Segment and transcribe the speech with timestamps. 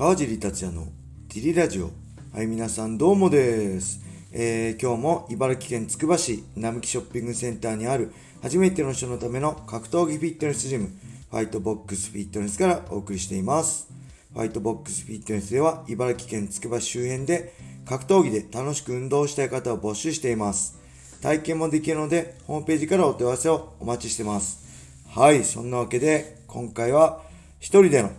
[0.00, 0.86] 川尻達也の
[1.28, 1.90] ディリラジオ。
[2.32, 4.00] はい、皆さんどうもです。
[4.32, 8.10] えー、今日も茨城県つくば市並木ショッピングセンターにある
[8.40, 10.88] 初めての人のための格闘技フィットネスジム、
[11.30, 13.92] ファイトボックスフィットネスからお送りしています。
[14.32, 17.52] ファイトボックスフィットネスでは茨城県つくば周辺で
[17.84, 20.78] 格闘技で楽しく運動したい方を募集しています。
[21.20, 24.64] 体験もできるので、ホームページからお問い合わせをお待ちしてます。
[25.10, 27.20] はい、そんなわけで、今回は
[27.58, 28.10] 一人での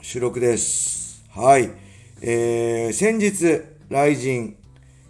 [0.00, 1.07] 収録です。
[1.38, 1.70] はい。
[2.20, 4.56] えー、先日、ライジン、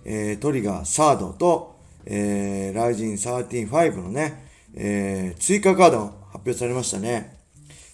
[0.05, 7.35] えー、トリガーサードと、えー、ライジン135のね、えー、追加カード発表されましたね。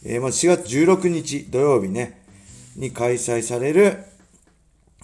[0.05, 2.27] えー、まず4月16日土曜日ね、
[2.75, 3.99] に開催される、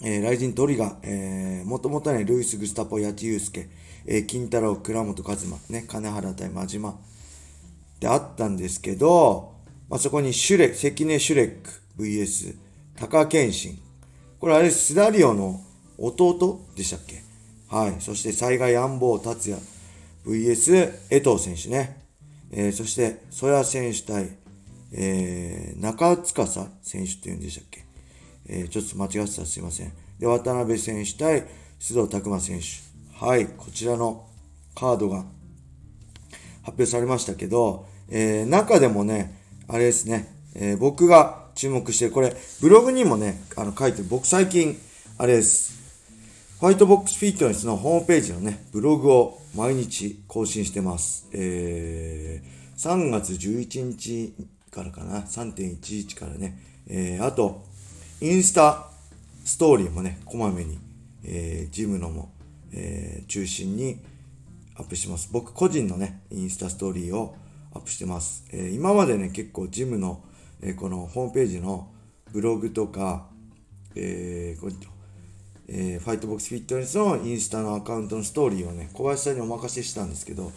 [0.03, 3.69] えー、ライジントリガー、えー、もともとね、ルイス・グスタポ、八千祐介、
[4.07, 6.99] えー、金太郎、倉本和馬、ね、金原対真島
[8.01, 9.53] であったんですけど、
[9.87, 12.70] まあ、そこにシュレ関根シュレック VS
[13.01, 13.79] 高健信。
[14.39, 15.59] これあれ、スダリオの
[15.97, 17.23] 弟でしたっけ？
[17.67, 17.95] はい。
[17.99, 19.59] そして災害安保達也
[20.23, 22.05] VS 江藤選手ね。
[22.51, 24.29] えー、そして、曽谷選手対、
[24.93, 27.83] えー、中塚選手っていうんでしたっけ？
[28.45, 29.91] えー、ちょっと間違ってたすいません。
[30.19, 31.47] で、渡辺選手対
[31.79, 32.65] 須藤拓磨選手。
[33.25, 33.47] はい。
[33.47, 34.27] こちらの
[34.75, 35.25] カードが
[36.61, 44.77] 発表されましたけど、えー、中でもね、あれですね、えー、僕が注目して、これ、ブログにもね、あの書いてる、僕最近、
[45.17, 45.79] あれです、
[46.59, 51.27] ファイトボックスフィットネスのホームページのね、ブログを毎日更新してます。
[51.33, 54.33] えー、3月11日
[54.69, 57.63] からかな、3.11からね、えー、あと、
[58.21, 58.89] インスタ
[59.43, 60.79] ストーリーもね、こまめに、
[61.23, 62.31] えー、ジムのも、
[62.73, 63.99] えー、中心に
[64.75, 65.29] アップします。
[65.31, 67.35] 僕個人のね、インスタストーリーを
[67.73, 68.45] アップしてます。
[68.51, 70.23] えー、今までね、結構ジムの、
[70.61, 71.91] えー、このホームページの
[72.31, 73.27] ブログとか、
[73.95, 74.69] えー、こ
[75.73, 80.51] えー、ファイトボックスフィットネスのインスタのアカウントのストーリーをね、小林さんにお任せしたんですけど、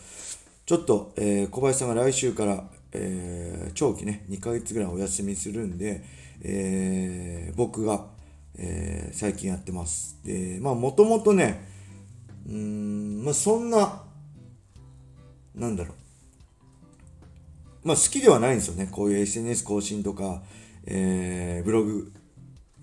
[0.66, 6.02] ちょっと、えー、小林さんが来週から、えー、長期ね、2ヶ月ぐらいお休みするんで、
[6.42, 8.06] えー、僕が、
[8.58, 10.18] えー、最近やってます。
[10.24, 11.68] で、まあ、もともとね、
[12.48, 14.02] うん、まあ、そんな、
[15.54, 16.03] なんだろう、
[17.84, 18.88] まあ好きではないんですよね。
[18.90, 20.42] こういう SNS 更新とか、
[20.86, 22.12] えー、ブログ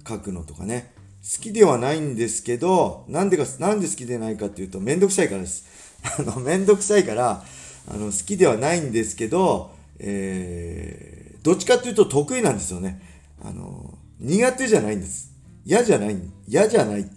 [0.08, 0.94] 書くのとかね。
[1.24, 5.66] 好きではないんですけど、なんでか、なんで好きでないかっていうと、めんどくさいからです。
[6.18, 7.46] あの、めんどくさいから、
[7.88, 13.02] あの、好きではないんですけど、えー、どっちかっていうと得意なんですよね。
[13.44, 15.32] あの、苦手じゃないんです。
[15.64, 17.08] 嫌じゃない、嫌じゃない、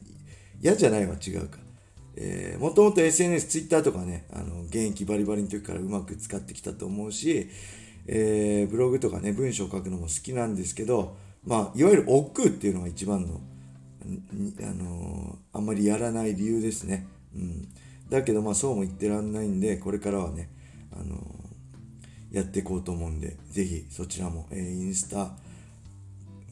[0.61, 1.64] 嫌じゃないは違うか。
[2.17, 7.49] えー、もともと SNS、Twitter とかね、あの、現役バリバリの時からうまく使ってきたと思うし、
[8.07, 13.41] えー、ブログとかね、文章を書くのも好きなんですけど、まあ、いわゆる億劫っていうのが一番の、
[14.61, 17.07] あのー、あんまりやらない理由ですね。
[17.35, 17.69] うん。
[18.11, 20.51] だけど、まあ、そうも言ってらんないんで、これからはね、
[20.93, 25.37] あのー、やっていこうと思うんで、ぜひそちらも、えー、インスタ、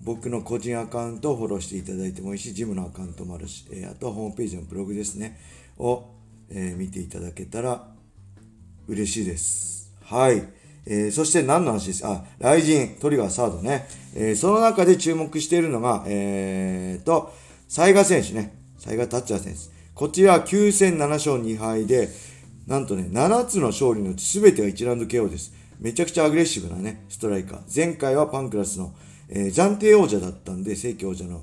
[0.05, 5.39] 僕の個人アカウントをフォローしていただいてもいいし、ジムのアカウントもあるし、えー、あとはホームページのブログですね、
[5.79, 6.05] を、
[6.51, 7.87] えー、見ていただけたら
[8.89, 9.95] 嬉しいです。
[10.05, 10.43] はい。
[10.85, 12.05] えー、そして何の話です？
[12.05, 13.87] あ、ライジン、トリガーサードね。
[14.15, 17.33] えー、その中で注目しているのが、えーと、
[17.89, 18.59] イガ選手ね。
[18.91, 19.61] イガタッチャー選手。
[19.95, 22.09] こちら9戦7勝2敗で、
[22.67, 25.53] なんとね、7つの勝利のうち全てが1ラウンド KO です。
[25.79, 27.61] めちゃくちゃアグレッシブなね、ストライカー。
[27.75, 28.93] 前回はパンクラスの
[29.35, 31.43] えー、暫定王者だったんで、正規王者の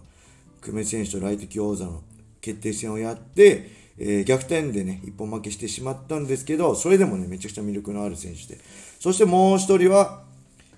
[0.61, 2.03] 久米選手とライト級王座の
[2.39, 8.61] 決定戦をやって、えー、逆転でね、一本負けしてしまったんですけど、それでもね、めちゃくちゃ魅力のある選手で。
[8.99, 10.21] そしてもう一人は、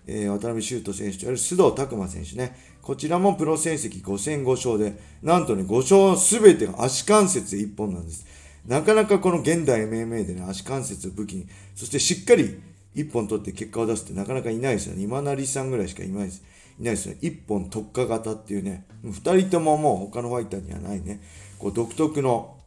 [0.08, 2.56] えー、渡辺修斗選手とやる須藤拓磨選手ね。
[2.82, 8.26] こちらもプロ戦績5戦5勝で、なんとね、5勝すべてが足関節1本なんです。
[8.66, 12.58] なかなかこの現代 MMA でね、足関節を武器に、そしてしっかり
[12.96, 15.04] 1本取って結果を出すってなかなかいないですよね。
[15.04, 16.44] 今成さんぐらいしかいないです。
[16.80, 17.18] いないですね。
[17.22, 21.22] 一本特化型っていうね、二人とももう他のファイターにはないね、
[21.60, 22.58] こう独特の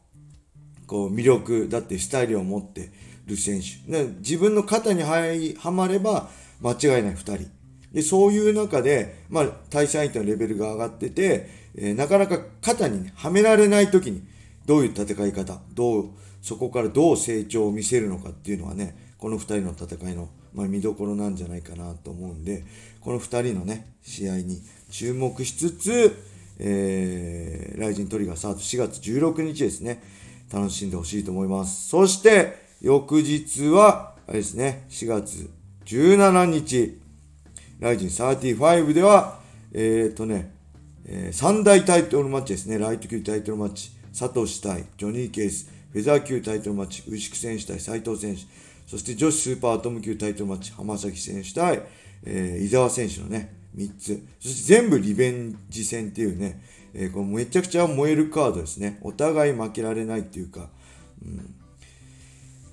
[0.87, 2.91] こう魅力だってスタイルを持って
[3.27, 3.91] る選手。
[3.91, 6.29] で自分の肩にはまれば
[6.61, 7.51] 間違いない二人。
[7.95, 14.23] で、そういう中で、まあ、対戦相手のレベルが上がってて、えー、なかなか肩に、ね、はめられない時に、
[14.67, 16.11] どういう戦い方、どう、
[16.43, 22.65] そこからどう成長を見せるのかっていうのはね、この2人の戦いの、まあ、見どころなんじゃないかなと思うんで、
[23.01, 26.17] この2人のね、試合に注目しつつ、
[26.59, 30.03] えー、ライジントリガーサート4月16日ですね、
[30.53, 31.89] 楽しんでほしいと思います。
[31.89, 35.51] そして、翌日は、あれですね、4月
[35.87, 37.00] 17日、
[37.81, 39.41] ライジン35では、
[39.73, 40.53] えっ、ー、とね、
[41.07, 42.79] えー、3大タイトルマッチですね。
[42.79, 43.91] ライト級タイトルマッチ。
[44.19, 45.69] 佐藤氏対ジョニー・ケース。
[45.93, 47.03] フェザー級タイトルマッチ。
[47.09, 48.43] 牛久選手対斉藤選手。
[48.87, 50.73] そして女子スーパーアトム級タイトルマッチ。
[50.73, 51.83] 浜崎選手対、
[52.25, 54.27] えー、伊沢選手のね、3つ。
[54.41, 56.61] そして全部リベンジ戦っていうね、
[56.93, 58.99] えー、これめちゃくちゃ燃えるカードですね。
[59.03, 60.71] お互い負けられないっていうか、
[61.25, 61.55] うん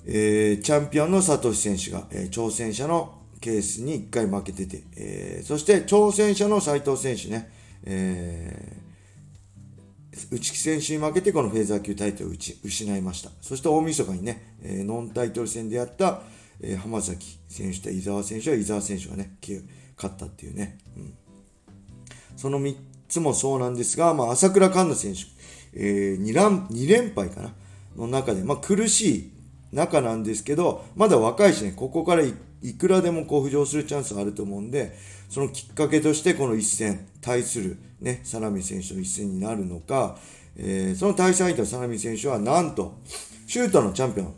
[0.06, 7.50] えー、チャンピオンの佐藤選手が、えー、挑戦者のケースに1回負けてて、えー、そして挑戦者の斉藤選手ね、
[7.84, 8.81] えー、
[10.30, 13.30] 内木選手に負けてこのフェザー級タイトルを失いました。
[13.40, 16.20] そして大晦日にね、えー、ノンタイトル戦でやった、
[16.60, 19.36] えー、浜崎選手と伊沢選手は伊沢選手がね、
[19.96, 20.78] 勝ったっていうね。
[20.96, 21.14] うん、
[22.36, 22.76] その3
[23.08, 25.20] つもそうなんですが、まあ、朝倉環奈選手、
[25.74, 27.54] えー、2, 乱2連敗かな
[27.96, 29.32] の中で、まあ、苦しい
[29.72, 32.22] 中なんですけど、まだ若いしね、ここから
[32.62, 34.96] いくらでもこう浮上するチャンスあると思うんで、
[35.28, 40.16] そのきっかけとしてこの一戦、対するね、サラミ選手の一戦になるのか、
[40.56, 42.98] えー、その対戦相手のサラミ選手はなんと、
[43.46, 44.34] シュートのチャンピオン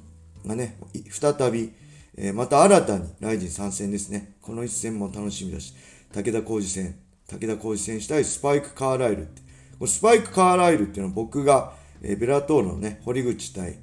[0.47, 0.77] がね、
[1.11, 1.73] 再び、
[2.17, 4.35] えー、また新たにライジン参戦ですね。
[4.41, 5.75] この一戦も楽しみだし、
[6.13, 6.97] 武田浩二戦、
[7.29, 9.43] 武田浩二選手対スパイク・カーライルって。
[9.79, 11.73] これスパイク・カーライルっていうのは僕が、
[12.03, 13.79] えー、ベラトールのね、堀口対、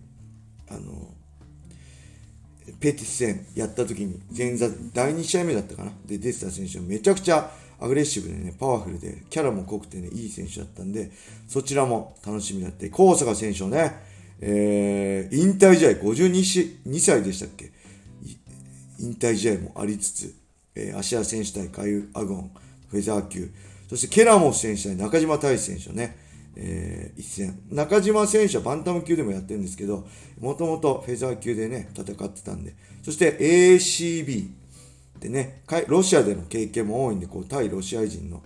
[0.70, 1.11] あの
[2.81, 5.92] ペティス戦やった時に前座第2試合目だったかな？
[6.06, 11.12] で出てた選手はめちゃくちゃアグレッシブでねパワフルでキャラも濃くてねいい選手だったんで
[11.48, 13.94] そちらも楽しみだって高坂選手をね、
[14.39, 17.72] えー、引退試合52 2歳でしたっけ？
[19.00, 20.36] 引退試合もありつつ、
[20.75, 22.51] えー、芦屋選手対カイ・アゴン
[22.89, 23.50] フェザー級
[23.89, 26.18] そしてケラモフ選手対中島大志選手をね
[26.56, 27.59] えー、一戦。
[27.71, 30.07] 中島選手はバンタム級でもやってるんですけど、
[30.39, 32.75] もともとフェザー級でね、戦ってたんで。
[33.03, 34.50] そして ACB
[35.19, 38.44] でね、ロシアでの経験も多いんで、こう、対ロシア人の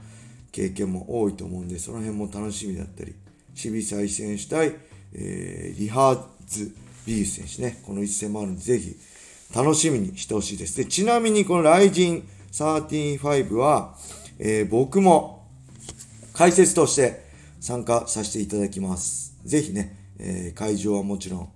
[0.51, 3.15] 経験も多いと思うんで、その辺も楽しみだったり、
[3.53, 4.75] シビサイ選手対、
[5.13, 6.75] えー、リハーズ・
[7.05, 8.95] ビース選手ね、この一戦もあるんで、ぜひ
[9.55, 10.77] 楽しみにしてほしいです。
[10.77, 13.95] で、ちなみにこのライジン35は、
[14.37, 15.47] えー、僕も
[16.33, 17.24] 解説として、
[17.65, 19.39] 参加させていただきます。
[19.43, 21.49] ぜひね、えー、会場はもちろん、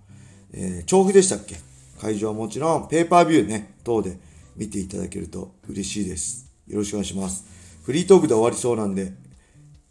[0.54, 1.56] えー、調布でしたっけ？
[2.02, 4.18] 会場はもちろん、ペーパービューね、等で
[4.56, 6.52] 見ていただけると嬉しいです。
[6.66, 7.46] よろしくお願いします。
[7.84, 9.14] フリートークで終わりそうなんで、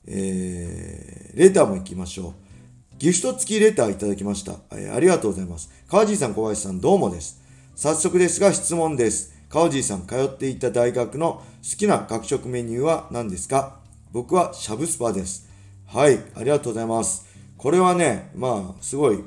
[0.09, 2.35] えー、レターも行きましょう。
[2.99, 4.57] ギフト付きレターいただきました。
[4.73, 5.71] えー、ありがとうございます。
[5.87, 7.41] 川地さん、小林さん、どうもです。
[7.77, 9.35] 早速ですが質問です。
[9.49, 13.79] 川地さん、通っていた大学の好きな学食メニューは何ですか？
[14.11, 15.48] 僕はシャブスパです。
[15.91, 17.27] はい、ありがとうございます。
[17.57, 19.25] これはね、まあ、すごい、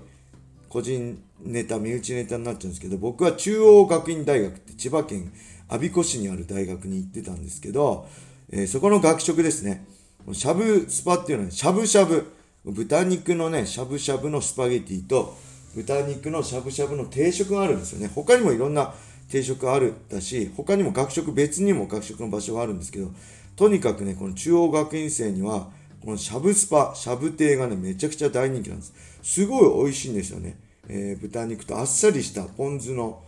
[0.70, 5.34] 個人ネタ、身内ネタになっちゃうんですけど、僕は中央学院大学って千葉県
[5.68, 8.08] 我孫子市にある大学に行ってたんですけど、
[8.52, 9.88] えー、そこの学食ですね、
[10.34, 12.32] しゃぶスパっていうのは、しゃぶしゃぶ、
[12.64, 15.36] 豚肉のね、しゃぶしゃぶのスパゲティと、
[15.76, 18.12] 豚肉のしゃぶしゃぶの定食があるんですよね。
[18.14, 18.94] 他にもいろんな
[19.32, 23.08] 定食あるだし、他にも学食、別にも学食の場所があるんですけど、
[23.56, 28.94] とにかくね、この中央学院生には、このしゃぶスパ、しゃぶ亭がね、めちゃくちゃ大人気なんです。
[29.22, 30.58] すごい美味しいんですよね。
[30.88, 33.24] えー、豚肉とあっさりしたポン酢の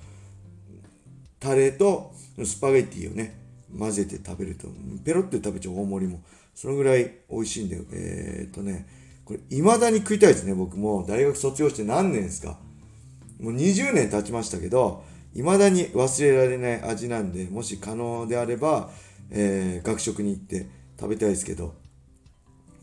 [1.40, 3.40] タレとスパゲッティをね、
[3.78, 4.68] 混ぜて食べると、
[5.06, 6.22] ペロって食べちゃう大盛りも。
[6.56, 7.84] そのぐらい美味しいんだよ。
[7.92, 8.88] えー、っとね、
[9.26, 11.06] これ未だに食いたいですね、僕も。
[11.08, 12.58] 大学卒業して何年ですか
[13.40, 15.04] もう20年経ちましたけど、
[15.36, 18.90] 未だに忘れられない味なんで、もし可能であれば、
[19.30, 20.68] えー、学食に行って
[21.00, 21.83] 食べたいですけど、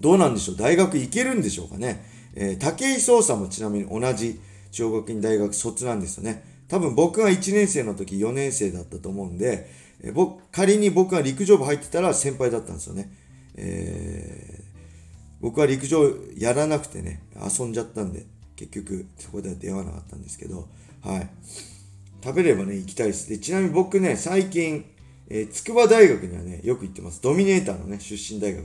[0.00, 0.56] どうなんでしょう？
[0.56, 2.04] 大学行けるんでしょうかね？
[2.34, 4.40] えー、武井壮さんもちなみに同じ
[4.72, 6.44] 中学院大学卒なんですよね。
[6.68, 9.68] 多分僕が1年生の時4年生だったと思うんで、
[10.00, 13.12] えー、僕、仮に僕が陸上部入ってたら先輩だったんですよね。
[13.56, 14.80] えー、
[15.40, 18.26] 僕は陸上やらなくてね、遊んじゃったんで、
[18.56, 20.68] 結局そこでは出会わなかったんですけど、
[21.02, 21.28] はい。
[22.22, 23.28] 食べればね、行きたいです。
[23.28, 24.84] で、ちなみに僕ね、最近、
[25.28, 27.20] えー、筑波大学にはね、よく行ってます。
[27.20, 28.64] ドミネーターのね、出身大学。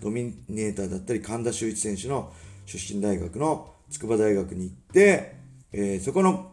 [0.00, 2.32] ドミネーターだったり神田修一選手の
[2.66, 5.36] 出身大学の筑波大学に行って、
[5.72, 6.50] えー、そこの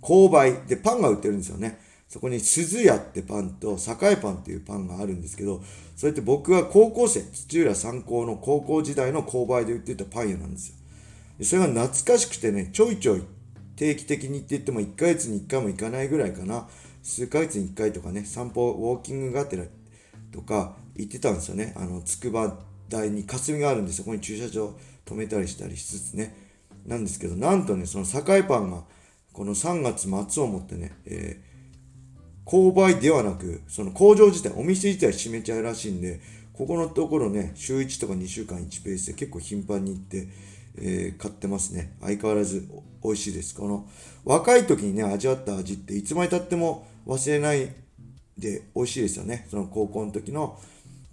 [0.00, 1.80] 購買でパンが売ってるんですよね。
[2.08, 5.62] そこに鈴屋ってパンと栄パンっていうパンがあるんですけど、
[5.96, 10.76] それって僕は高校生、土浦三高の高校時代の購買で売ってたパン屋なんですよ。
[11.44, 13.22] それが懐かしくてね、ちょいちょい
[13.74, 16.68] 定期的にって言っても1ヶ月に1回も行かないぐらいかな。
[17.02, 19.64] 数ヶ月に1回とかね、散歩、ウォーキングがてら
[20.32, 21.74] とか行ってたんですよね。
[21.76, 22.56] あの、筑波
[22.88, 24.74] 台に霞があるんでそこに駐車場
[25.04, 26.34] 止めたりしたりしつつね
[26.86, 28.82] なんですけどなんとねその栄パンが
[29.32, 36.20] この3月末をもってね、えー、購買ではなくその工場自体お店自体閉めちゃうらしいんで
[36.56, 40.28] ここのところね、週1とか2週間1ペースで結構頻繁に行って、
[40.78, 41.92] えー、買ってますね。
[42.00, 42.66] 相変わらず
[43.04, 43.54] 美味しいです。
[43.54, 43.86] この
[44.24, 47.74] 若い時にね、味わった味っていつまでたっても忘れない
[48.38, 49.46] で美味しいですよね。
[49.50, 50.58] その高校の時の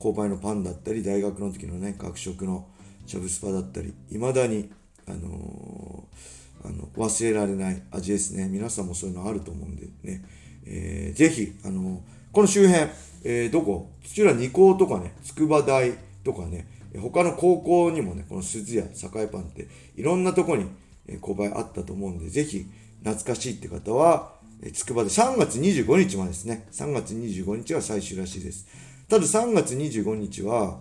[0.03, 2.67] 購買のパンだったり、大学の時のね、学食の
[3.05, 4.69] しゃぶスパだったり、未だに、
[5.07, 8.49] あのー、あの忘れられない味ですね。
[8.49, 10.25] 皆さんもそういうのあると思うんでね。
[10.65, 11.99] えー、ぜひ、あのー、
[12.33, 12.89] この周辺、
[13.23, 13.91] えー、どこ？
[14.03, 15.93] 土浦二高とかね、筑波大
[16.25, 16.67] とかね、
[16.99, 20.69] 他の高校にもね、この鈴屋、栄パンっていろんなとこに
[21.21, 22.65] 購買あったと思うんで、ぜひ
[23.03, 24.33] 懐かしいって方は、
[24.73, 26.67] つくばで3月25日までですね。
[26.71, 28.67] 3月25日が最終らしいです。
[29.13, 30.79] ただ3月25日は、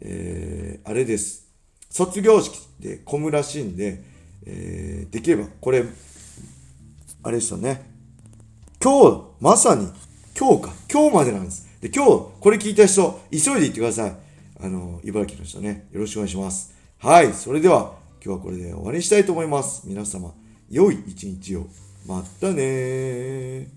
[0.00, 1.52] えー、あれです。
[1.90, 4.02] 卒業式で混むらしいんで、
[4.46, 5.84] えー、できれば、これ、
[7.22, 7.84] あれですよね。
[8.82, 9.92] 今日、まさに、
[10.34, 11.68] 今日か、今日までなんです。
[11.82, 14.16] で、今日、これ聞いた人、急いで行ってください。
[14.60, 16.74] あの、茨城の人ね、よろしくお願いします。
[16.96, 19.82] はい、それでは、今日はこれで終わりにしたいと思います。
[19.84, 20.32] 皆様、
[20.70, 21.66] 良い一日を。
[22.06, 23.68] またね